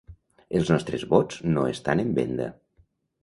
Els 0.59 0.69
nostres 0.73 1.03
vots 1.11 1.37
no 1.57 1.67
estan 1.73 2.03
en 2.05 2.09
venda! 2.21 2.49